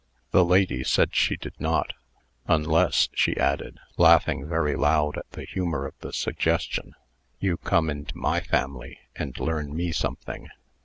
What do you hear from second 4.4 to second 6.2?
very loud at the humor of the